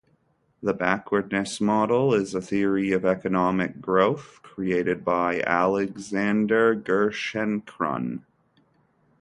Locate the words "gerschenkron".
6.75-8.23